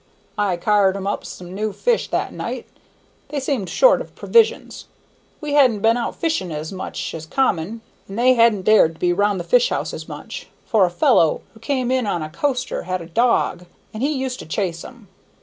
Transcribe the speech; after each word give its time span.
I 0.39 0.57
car'd 0.57 0.97
'em 0.97 1.05
up 1.05 1.23
some 1.27 1.53
new 1.53 1.71
fish 1.71 2.07
that 2.07 2.33
night; 2.33 2.65
they 3.29 3.39
seemed 3.39 3.69
short 3.69 4.01
of 4.01 4.15
provisions. 4.15 4.85
We 5.41 5.53
hadn't 5.53 5.81
been 5.81 5.95
out 5.95 6.15
fishing 6.15 6.51
as 6.51 6.71
much 6.73 7.13
as 7.13 7.27
common, 7.27 7.81
and 8.07 8.17
they 8.17 8.33
hadn't 8.33 8.63
dared 8.63 8.95
to 8.95 8.99
be 8.99 9.13
round 9.13 9.39
the 9.39 9.43
fish 9.43 9.69
houses 9.69 10.09
much, 10.09 10.47
for 10.65 10.85
a 10.87 10.89
fellow 10.89 11.41
who 11.53 11.59
came 11.59 11.91
in 11.91 12.07
on 12.07 12.23
a 12.23 12.31
coaster 12.31 12.81
had 12.81 13.03
a 13.03 13.05
dog, 13.05 13.67
and 13.93 14.01
he 14.01 14.11
used 14.11 14.39
to 14.39 14.47
chase 14.47 14.83
'em. 14.83 15.07